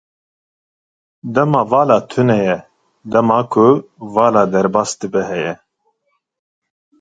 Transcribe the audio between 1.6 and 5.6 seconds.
vala tune ye, dema ku vala derbas dibe heye.